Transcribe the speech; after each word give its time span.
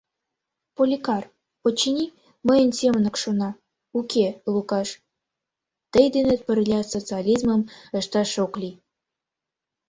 Поликар, 0.75 1.23
очыни, 1.67 2.05
мыйын 2.47 2.71
семынак 2.79 3.15
шона: 3.21 3.49
«Уке, 3.97 4.25
Лукаш, 4.53 4.89
тый 5.91 6.05
денет 6.15 6.41
пырля 6.47 6.79
социализмым 6.93 7.61
ышташ 7.99 8.31
ок 8.45 8.53
лий». 8.61 8.75